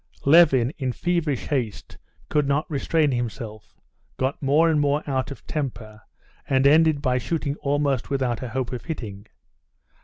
[0.25, 3.79] Levin, in feverish haste, could not restrain himself,
[4.17, 6.01] got more and more out of temper,
[6.49, 9.27] and ended by shooting almost without a hope of hitting.